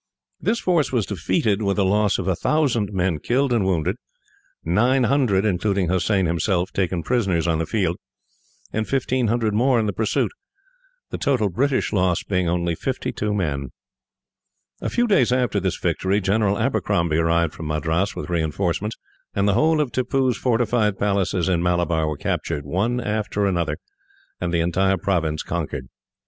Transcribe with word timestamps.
This 0.39 0.59
force 0.59 0.91
was 0.91 1.05
defeated, 1.05 1.61
with 1.61 1.77
a 1.77 1.83
loss 1.83 2.17
of 2.17 2.25
1000 2.25 2.91
men 2.91 3.19
killed 3.19 3.53
and 3.53 3.63
wounded, 3.63 3.97
900, 4.65 5.45
including 5.45 5.89
Hossein 5.89 6.25
himself, 6.25 6.71
taken 6.71 7.03
prisoners 7.03 7.47
on 7.47 7.59
the 7.59 7.67
field, 7.67 7.97
and 8.73 8.87
1500 8.91 9.53
in 9.53 9.85
the 9.85 9.93
pursuit; 9.93 10.31
the 11.11 11.19
total 11.19 11.49
British 11.49 11.93
loss 11.93 12.23
being 12.23 12.49
only 12.49 12.73
52 12.73 13.31
men. 13.31 13.69
A 14.81 14.89
few 14.89 15.05
days 15.05 15.31
after 15.31 15.59
this 15.59 15.77
victory, 15.77 16.19
General 16.19 16.57
Abercrombie 16.57 17.17
arrived 17.17 17.53
from 17.53 17.67
Madras 17.67 18.15
with 18.15 18.27
reinforcements, 18.27 18.97
and 19.35 19.47
the 19.47 19.53
whole 19.53 19.79
of 19.79 19.91
Tippoo's 19.91 20.35
fortified 20.35 20.97
places 20.97 21.47
in 21.47 21.61
Malabar 21.61 22.07
were 22.07 22.17
captured, 22.17 22.65
one 22.65 22.99
after 22.99 23.45
another, 23.45 23.77
and 24.39 24.51
the 24.51 24.61
entire 24.61 24.97
province 24.97 25.43
conquered. 25.43 25.89